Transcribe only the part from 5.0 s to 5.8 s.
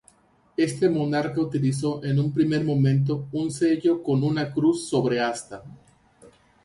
asta.